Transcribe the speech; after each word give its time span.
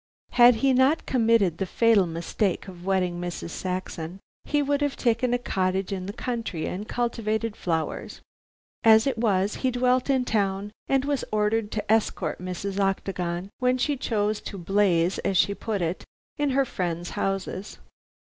Had 0.31 0.55
he 0.65 0.73
not 0.73 1.05
committed 1.05 1.59
the 1.59 1.67
fatal 1.67 2.07
mistake 2.07 2.67
of 2.67 2.83
wedding 2.83 3.21
Mrs. 3.21 3.51
Saxon, 3.51 4.17
he 4.45 4.63
would 4.63 4.81
have 4.81 4.95
taken 4.97 5.31
a 5.31 5.37
cottage 5.37 5.91
in 5.93 6.07
the 6.07 6.11
country 6.11 6.65
and 6.65 6.87
cultivated 6.87 7.55
flowers. 7.55 8.19
As 8.83 9.05
it 9.05 9.19
was, 9.19 9.57
he 9.57 9.69
dwelt 9.69 10.09
in 10.09 10.25
town 10.25 10.71
and 10.87 11.05
was 11.05 11.23
ordered 11.31 11.71
to 11.73 11.91
escort 11.91 12.39
Mrs. 12.41 12.79
Octagon 12.79 13.51
when 13.59 13.77
she 13.77 13.95
chose 13.95 14.41
to 14.41 14.57
"blaze," 14.57 15.19
as 15.19 15.37
she 15.37 15.53
put 15.53 15.83
it, 15.83 16.03
in 16.35 16.49
her 16.49 16.65
friends' 16.65 17.11
houses. 17.11 17.77